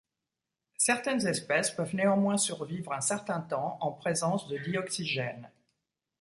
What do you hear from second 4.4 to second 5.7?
de dioxygène.